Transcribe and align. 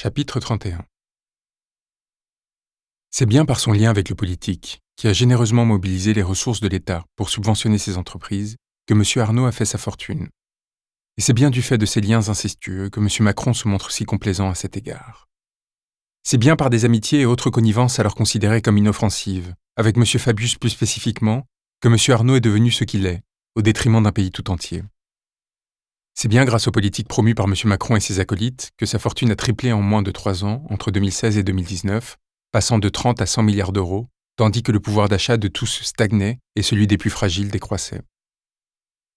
Chapitre 0.00 0.38
31 0.38 0.84
C'est 3.10 3.26
bien 3.26 3.44
par 3.44 3.58
son 3.58 3.72
lien 3.72 3.90
avec 3.90 4.08
le 4.08 4.14
politique, 4.14 4.78
qui 4.94 5.08
a 5.08 5.12
généreusement 5.12 5.64
mobilisé 5.64 6.14
les 6.14 6.22
ressources 6.22 6.60
de 6.60 6.68
l'État 6.68 7.04
pour 7.16 7.30
subventionner 7.30 7.78
ses 7.78 7.96
entreprises, 7.96 8.54
que 8.86 8.94
M. 8.94 9.02
Arnaud 9.20 9.46
a 9.46 9.50
fait 9.50 9.64
sa 9.64 9.76
fortune. 9.76 10.28
Et 11.16 11.20
c'est 11.20 11.32
bien 11.32 11.50
du 11.50 11.62
fait 11.62 11.78
de 11.78 11.84
ces 11.84 12.00
liens 12.00 12.28
incestueux 12.28 12.90
que 12.90 13.00
M. 13.00 13.08
Macron 13.24 13.52
se 13.54 13.66
montre 13.66 13.90
si 13.90 14.04
complaisant 14.04 14.48
à 14.48 14.54
cet 14.54 14.76
égard. 14.76 15.26
C'est 16.22 16.38
bien 16.38 16.54
par 16.54 16.70
des 16.70 16.84
amitiés 16.84 17.22
et 17.22 17.26
autres 17.26 17.50
connivences 17.50 17.98
alors 17.98 18.14
considérées 18.14 18.62
comme 18.62 18.78
inoffensives, 18.78 19.52
avec 19.74 19.96
M. 19.96 20.04
Fabius 20.04 20.54
plus 20.54 20.70
spécifiquement, 20.70 21.44
que 21.80 21.88
M. 21.88 21.96
Arnaud 22.14 22.36
est 22.36 22.40
devenu 22.40 22.70
ce 22.70 22.84
qu'il 22.84 23.04
est, 23.04 23.22
au 23.56 23.62
détriment 23.62 24.04
d'un 24.04 24.12
pays 24.12 24.30
tout 24.30 24.48
entier. 24.52 24.84
C'est 26.20 26.26
bien 26.26 26.44
grâce 26.44 26.66
aux 26.66 26.72
politiques 26.72 27.06
promues 27.06 27.36
par 27.36 27.46
M. 27.46 27.54
Macron 27.66 27.94
et 27.94 28.00
ses 28.00 28.18
acolytes 28.18 28.72
que 28.76 28.86
sa 28.86 28.98
fortune 28.98 29.30
a 29.30 29.36
triplé 29.36 29.72
en 29.72 29.82
moins 29.82 30.02
de 30.02 30.10
trois 30.10 30.44
ans, 30.44 30.64
entre 30.68 30.90
2016 30.90 31.38
et 31.38 31.44
2019, 31.44 32.16
passant 32.50 32.80
de 32.80 32.88
30 32.88 33.22
à 33.22 33.26
100 33.26 33.44
milliards 33.44 33.70
d'euros, 33.70 34.08
tandis 34.34 34.64
que 34.64 34.72
le 34.72 34.80
pouvoir 34.80 35.08
d'achat 35.08 35.36
de 35.36 35.46
tous 35.46 35.80
stagnait 35.84 36.40
et 36.56 36.62
celui 36.62 36.88
des 36.88 36.98
plus 36.98 37.10
fragiles 37.10 37.52
décroissait. 37.52 38.02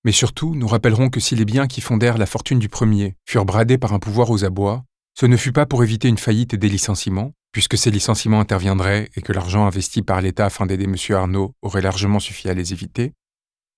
Mais 0.04 0.12
surtout, 0.12 0.54
nous 0.54 0.68
rappellerons 0.68 1.10
que 1.10 1.20
si 1.20 1.36
les 1.36 1.44
biens 1.44 1.66
qui 1.66 1.82
fondèrent 1.82 2.20
la 2.20 2.28
fortune 2.28 2.60
du 2.60 2.70
premier 2.70 3.16
furent 3.28 3.46
bradés 3.46 3.80
par 3.80 3.94
un 3.94 4.00
pouvoir 4.00 4.30
aux 4.30 4.46
abois, 4.46 4.84
ce 5.20 5.26
ne 5.26 5.38
fut 5.38 5.54
pas 5.54 5.66
pour 5.66 5.84
éviter 5.84 6.08
une 6.08 6.20
faillite 6.20 6.54
et 6.54 6.58
des 6.58 6.70
licenciements, 6.70 7.32
puisque 7.52 7.80
ces 7.80 7.90
licenciements 7.90 8.42
interviendraient 8.42 9.10
et 9.16 9.24
que 9.24 9.34
l'argent 9.34 9.66
investi 9.66 10.04
par 10.04 10.22
l'État 10.22 10.46
afin 10.46 10.68
d'aider 10.68 10.84
M. 10.84 10.96
Arnaud 11.16 11.56
aurait 11.64 11.82
largement 11.82 12.20
suffi 12.20 12.48
à 12.48 12.54
les 12.54 12.74
éviter, 12.74 13.14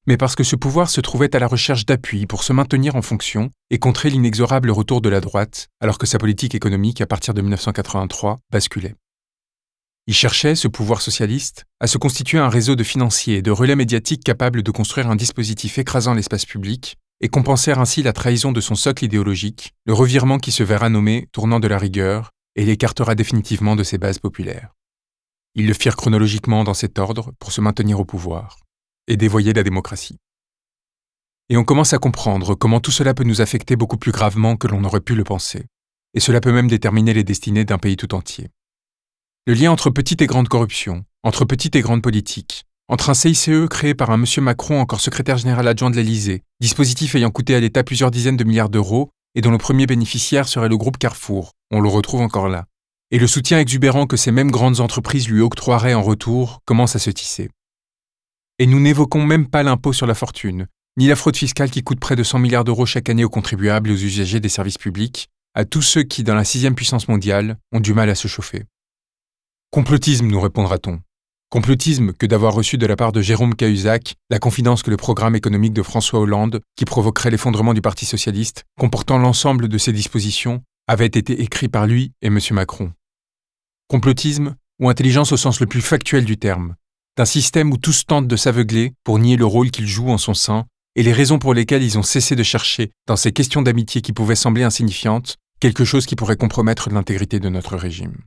mais 0.05 0.17
parce 0.17 0.35
que 0.35 0.43
ce 0.43 0.55
pouvoir 0.55 0.89
se 0.89 1.01
trouvait 1.01 1.35
à 1.35 1.39
la 1.39 1.47
recherche 1.47 1.85
d'appui 1.85 2.25
pour 2.25 2.43
se 2.43 2.51
maintenir 2.51 2.95
en 2.95 3.01
fonction 3.01 3.51
et 3.69 3.79
contrer 3.79 4.09
l'inexorable 4.09 4.69
retour 4.69 5.01
de 5.01 5.09
la 5.09 5.21
droite, 5.21 5.69
alors 5.79 5.97
que 5.97 6.05
sa 6.05 6.17
politique 6.17 6.55
économique, 6.55 7.01
à 7.01 7.07
partir 7.07 7.33
de 7.33 7.41
1983, 7.41 8.39
basculait. 8.51 8.95
Il 10.05 10.13
cherchait, 10.13 10.55
ce 10.55 10.67
pouvoir 10.67 11.01
socialiste, 11.01 11.63
à 11.79 11.87
se 11.87 11.97
constituer 11.97 12.37
un 12.37 12.49
réseau 12.49 12.75
de 12.75 12.83
financiers 12.83 13.37
et 13.37 13.41
de 13.41 13.51
relais 13.51 13.77
médiatiques 13.77 14.23
capables 14.23 14.61
de 14.61 14.71
construire 14.71 15.09
un 15.09 15.15
dispositif 15.15 15.77
écrasant 15.77 16.13
l'espace 16.13 16.45
public 16.45 16.97
et 17.21 17.29
compenser 17.29 17.71
ainsi 17.71 18.03
la 18.03 18.11
trahison 18.11 18.51
de 18.51 18.59
son 18.59 18.75
socle 18.75 19.05
idéologique, 19.05 19.71
le 19.85 19.93
revirement 19.93 20.39
qui 20.39 20.51
se 20.51 20.63
verra 20.63 20.89
nommé 20.89 21.29
tournant 21.31 21.61
de 21.61 21.69
la 21.69 21.77
rigueur 21.77 22.31
et 22.57 22.65
l'écartera 22.65 23.15
définitivement 23.15 23.77
de 23.77 23.83
ses 23.83 23.97
bases 23.97 24.19
populaires. 24.19 24.73
Ils 25.55 25.67
le 25.67 25.73
firent 25.73 25.95
chronologiquement 25.95 26.65
dans 26.65 26.73
cet 26.73 26.99
ordre 26.99 27.31
pour 27.39 27.53
se 27.53 27.61
maintenir 27.61 28.01
au 28.01 28.05
pouvoir 28.05 28.57
et 29.07 29.17
dévoyer 29.17 29.53
la 29.53 29.63
démocratie. 29.63 30.17
Et 31.49 31.57
on 31.57 31.63
commence 31.63 31.93
à 31.93 31.99
comprendre 31.99 32.55
comment 32.55 32.79
tout 32.79 32.91
cela 32.91 33.13
peut 33.13 33.23
nous 33.23 33.41
affecter 33.41 33.75
beaucoup 33.75 33.97
plus 33.97 34.11
gravement 34.11 34.55
que 34.55 34.67
l'on 34.67 34.83
aurait 34.83 35.01
pu 35.01 35.15
le 35.15 35.23
penser, 35.23 35.65
et 36.13 36.19
cela 36.19 36.39
peut 36.39 36.51
même 36.51 36.69
déterminer 36.69 37.13
les 37.13 37.23
destinées 37.23 37.65
d'un 37.65 37.77
pays 37.77 37.97
tout 37.97 38.15
entier. 38.15 38.49
Le 39.45 39.53
lien 39.53 39.71
entre 39.71 39.89
petite 39.89 40.21
et 40.21 40.27
grande 40.27 40.47
corruption, 40.47 41.03
entre 41.23 41.43
petite 41.45 41.75
et 41.75 41.81
grande 41.81 42.01
politique, 42.01 42.63
entre 42.87 43.09
un 43.09 43.13
CICE 43.13 43.67
créé 43.69 43.93
par 43.93 44.09
un 44.09 44.17
monsieur 44.17 44.41
Macron 44.41 44.79
encore 44.79 45.01
secrétaire 45.01 45.37
général 45.37 45.67
adjoint 45.67 45.89
de 45.89 45.95
l'Élysée, 45.95 46.43
dispositif 46.59 47.15
ayant 47.15 47.31
coûté 47.31 47.55
à 47.55 47.59
l'État 47.59 47.83
plusieurs 47.83 48.11
dizaines 48.11 48.37
de 48.37 48.43
milliards 48.43 48.69
d'euros 48.69 49.09
et 49.35 49.41
dont 49.41 49.51
le 49.51 49.57
premier 49.57 49.85
bénéficiaire 49.85 50.47
serait 50.47 50.69
le 50.69 50.77
groupe 50.77 50.97
Carrefour, 50.97 51.51
on 51.71 51.81
le 51.81 51.89
retrouve 51.89 52.21
encore 52.21 52.47
là, 52.47 52.65
et 53.11 53.19
le 53.19 53.27
soutien 53.27 53.59
exubérant 53.59 54.05
que 54.05 54.17
ces 54.17 54.31
mêmes 54.31 54.51
grandes 54.51 54.79
entreprises 54.79 55.27
lui 55.27 55.41
octroieraient 55.41 55.93
en 55.93 56.03
retour 56.03 56.61
commence 56.65 56.95
à 56.95 56.99
se 56.99 57.09
tisser. 57.09 57.49
Et 58.59 58.67
nous 58.67 58.79
n'évoquons 58.79 59.23
même 59.23 59.47
pas 59.47 59.63
l'impôt 59.63 59.93
sur 59.93 60.05
la 60.05 60.13
fortune, 60.13 60.67
ni 60.97 61.07
la 61.07 61.15
fraude 61.15 61.35
fiscale 61.35 61.71
qui 61.71 61.83
coûte 61.83 61.99
près 61.99 62.15
de 62.15 62.23
100 62.23 62.39
milliards 62.39 62.63
d'euros 62.63 62.85
chaque 62.85 63.09
année 63.09 63.23
aux 63.23 63.29
contribuables 63.29 63.89
et 63.89 63.93
aux 63.93 63.97
usagers 63.97 64.39
des 64.39 64.49
services 64.49 64.77
publics, 64.77 65.29
à 65.55 65.65
tous 65.65 65.81
ceux 65.81 66.03
qui, 66.03 66.23
dans 66.23 66.35
la 66.35 66.43
sixième 66.43 66.75
puissance 66.75 67.07
mondiale, 67.07 67.57
ont 67.71 67.79
du 67.79 67.93
mal 67.93 68.09
à 68.09 68.15
se 68.15 68.27
chauffer. 68.27 68.65
Complotisme, 69.71 70.27
nous 70.27 70.39
répondra-t-on. 70.39 71.01
Complotisme 71.49 72.13
que 72.13 72.25
d'avoir 72.25 72.53
reçu 72.53 72.77
de 72.77 72.85
la 72.85 72.95
part 72.95 73.11
de 73.11 73.21
Jérôme 73.21 73.55
Cahuzac 73.55 74.15
la 74.29 74.39
confidence 74.39 74.81
que 74.81 74.89
le 74.89 74.97
programme 74.97 75.35
économique 75.35 75.73
de 75.73 75.83
François 75.83 76.19
Hollande, 76.19 76.61
qui 76.75 76.85
provoquerait 76.85 77.31
l'effondrement 77.31 77.73
du 77.73 77.81
Parti 77.81 78.05
socialiste, 78.05 78.65
comportant 78.79 79.17
l'ensemble 79.17 79.67
de 79.67 79.77
ses 79.77 79.93
dispositions, 79.93 80.63
avait 80.87 81.05
été 81.05 81.41
écrit 81.41 81.69
par 81.69 81.87
lui 81.87 82.11
et 82.21 82.27
M. 82.27 82.39
Macron. 82.51 82.91
Complotisme 83.87 84.55
ou 84.79 84.89
intelligence 84.89 85.31
au 85.31 85.37
sens 85.37 85.59
le 85.59 85.67
plus 85.67 85.81
factuel 85.81 86.25
du 86.25 86.37
terme, 86.37 86.75
d'un 87.17 87.25
système 87.25 87.71
où 87.71 87.77
tous 87.77 88.05
tentent 88.05 88.27
de 88.27 88.35
s'aveugler 88.35 88.93
pour 89.03 89.19
nier 89.19 89.37
le 89.37 89.45
rôle 89.45 89.69
qu'ils 89.69 89.87
jouent 89.87 90.09
en 90.09 90.17
son 90.17 90.33
sein 90.33 90.65
et 90.95 91.03
les 91.03 91.13
raisons 91.13 91.39
pour 91.39 91.53
lesquelles 91.53 91.83
ils 91.83 91.97
ont 91.97 92.03
cessé 92.03 92.35
de 92.35 92.43
chercher, 92.43 92.91
dans 93.07 93.15
ces 93.15 93.31
questions 93.31 93.61
d'amitié 93.61 94.01
qui 94.01 94.13
pouvaient 94.13 94.35
sembler 94.35 94.63
insignifiantes, 94.63 95.37
quelque 95.59 95.85
chose 95.85 96.05
qui 96.05 96.15
pourrait 96.15 96.37
compromettre 96.37 96.89
l'intégrité 96.89 97.39
de 97.39 97.49
notre 97.49 97.77
régime. 97.77 98.17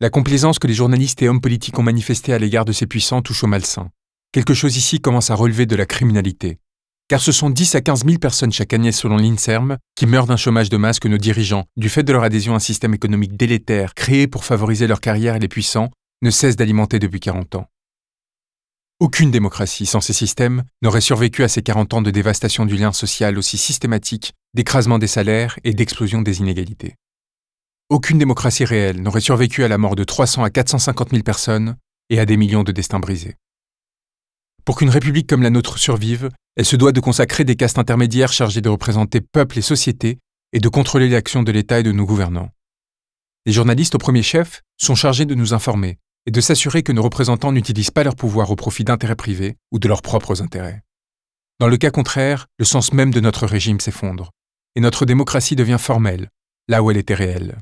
La 0.00 0.10
complaisance 0.10 0.58
que 0.58 0.66
les 0.66 0.74
journalistes 0.74 1.20
et 1.22 1.28
hommes 1.28 1.40
politiques 1.40 1.78
ont 1.78 1.82
manifestée 1.82 2.32
à 2.32 2.38
l'égard 2.38 2.64
de 2.64 2.72
ces 2.72 2.86
puissants 2.86 3.22
touche 3.22 3.44
au 3.44 3.48
malsain. 3.48 3.90
Quelque 4.32 4.54
chose 4.54 4.76
ici 4.76 5.00
commence 5.00 5.30
à 5.30 5.34
relever 5.34 5.66
de 5.66 5.76
la 5.76 5.86
criminalité. 5.86 6.58
Car 7.08 7.20
ce 7.20 7.32
sont 7.32 7.50
10 7.50 7.74
à 7.74 7.80
15 7.80 8.04
000 8.04 8.18
personnes 8.18 8.52
chaque 8.52 8.72
année 8.72 8.92
selon 8.92 9.16
l'INSERM 9.16 9.78
qui 9.96 10.06
meurent 10.06 10.26
d'un 10.26 10.36
chômage 10.36 10.70
de 10.70 10.76
masse 10.76 11.00
que 11.00 11.08
nos 11.08 11.18
dirigeants, 11.18 11.64
du 11.76 11.88
fait 11.88 12.04
de 12.04 12.12
leur 12.12 12.22
adhésion 12.22 12.52
à 12.52 12.56
un 12.56 12.60
système 12.60 12.94
économique 12.94 13.36
délétère 13.36 13.94
créé 13.94 14.28
pour 14.28 14.44
favoriser 14.44 14.86
leur 14.86 15.00
carrière 15.00 15.34
et 15.34 15.40
les 15.40 15.48
puissants, 15.48 15.90
ne 16.22 16.30
cesse 16.30 16.56
d'alimenter 16.56 16.98
depuis 16.98 17.20
40 17.20 17.54
ans. 17.56 17.66
Aucune 19.00 19.30
démocratie 19.30 19.86
sans 19.86 20.02
ces 20.02 20.12
systèmes 20.12 20.64
n'aurait 20.82 21.00
survécu 21.00 21.42
à 21.42 21.48
ces 21.48 21.62
40 21.62 21.94
ans 21.94 22.02
de 22.02 22.10
dévastation 22.10 22.66
du 22.66 22.76
lien 22.76 22.92
social 22.92 23.38
aussi 23.38 23.56
systématique, 23.56 24.34
d'écrasement 24.52 24.98
des 24.98 25.06
salaires 25.06 25.58
et 25.64 25.72
d'explosion 25.72 26.20
des 26.20 26.40
inégalités. 26.40 26.96
Aucune 27.88 28.18
démocratie 28.18 28.66
réelle 28.66 29.00
n'aurait 29.00 29.22
survécu 29.22 29.64
à 29.64 29.68
la 29.68 29.78
mort 29.78 29.96
de 29.96 30.04
300 30.04 30.44
à 30.44 30.50
450 30.50 31.10
000 31.10 31.22
personnes 31.22 31.76
et 32.10 32.20
à 32.20 32.26
des 32.26 32.36
millions 32.36 32.62
de 32.62 32.72
destins 32.72 33.00
brisés. 33.00 33.36
Pour 34.66 34.76
qu'une 34.76 34.90
république 34.90 35.26
comme 35.26 35.42
la 35.42 35.50
nôtre 35.50 35.78
survive, 35.78 36.28
elle 36.56 36.66
se 36.66 36.76
doit 36.76 36.92
de 36.92 37.00
consacrer 37.00 37.44
des 37.44 37.56
castes 37.56 37.78
intermédiaires 37.78 38.32
chargés 38.32 38.60
de 38.60 38.68
représenter 38.68 39.22
peuple 39.22 39.58
et 39.58 39.62
société 39.62 40.18
et 40.52 40.60
de 40.60 40.68
contrôler 40.68 41.08
l'action 41.08 41.42
de 41.42 41.52
l'État 41.52 41.80
et 41.80 41.82
de 41.82 41.92
nos 41.92 42.04
gouvernants. 42.04 42.50
Les 43.46 43.52
journalistes 43.52 43.94
au 43.94 43.98
premier 43.98 44.22
chef 44.22 44.62
sont 44.76 44.94
chargés 44.94 45.24
de 45.24 45.34
nous 45.34 45.54
informer, 45.54 45.98
et 46.26 46.30
de 46.30 46.40
s'assurer 46.40 46.82
que 46.82 46.92
nos 46.92 47.02
représentants 47.02 47.52
n'utilisent 47.52 47.90
pas 47.90 48.04
leur 48.04 48.16
pouvoir 48.16 48.50
au 48.50 48.56
profit 48.56 48.84
d'intérêts 48.84 49.16
privés 49.16 49.56
ou 49.72 49.78
de 49.78 49.88
leurs 49.88 50.02
propres 50.02 50.42
intérêts. 50.42 50.82
Dans 51.58 51.68
le 51.68 51.76
cas 51.76 51.90
contraire, 51.90 52.46
le 52.58 52.64
sens 52.64 52.92
même 52.92 53.12
de 53.12 53.20
notre 53.20 53.46
régime 53.46 53.80
s'effondre, 53.80 54.30
et 54.76 54.80
notre 54.80 55.04
démocratie 55.04 55.56
devient 55.56 55.78
formelle, 55.78 56.30
là 56.68 56.82
où 56.82 56.90
elle 56.90 56.96
était 56.96 57.14
réelle. 57.14 57.58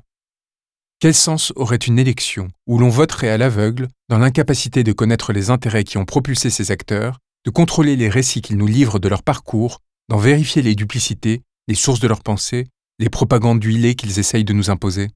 Quel 1.00 1.14
sens 1.14 1.52
aurait 1.54 1.76
une 1.76 1.98
élection 1.98 2.48
où 2.66 2.78
l'on 2.78 2.88
voterait 2.88 3.30
à 3.30 3.38
l'aveugle, 3.38 3.88
dans 4.08 4.18
l'incapacité 4.18 4.82
de 4.82 4.92
connaître 4.92 5.32
les 5.32 5.50
intérêts 5.50 5.84
qui 5.84 5.96
ont 5.96 6.04
propulsé 6.04 6.50
ces 6.50 6.70
acteurs, 6.72 7.18
de 7.44 7.50
contrôler 7.50 7.94
les 7.94 8.08
récits 8.08 8.42
qu'ils 8.42 8.56
nous 8.56 8.66
livrent 8.66 8.98
de 8.98 9.08
leur 9.08 9.22
parcours, 9.22 9.80
d'en 10.08 10.18
vérifier 10.18 10.60
les 10.60 10.74
duplicités, 10.74 11.42
les 11.68 11.74
sources 11.74 12.00
de 12.00 12.08
leurs 12.08 12.22
pensées, 12.22 12.66
les 12.98 13.10
propagandes 13.10 13.62
huilées 13.62 13.94
qu'ils 13.94 14.18
essayent 14.18 14.44
de 14.44 14.52
nous 14.52 14.70
imposer? 14.70 15.08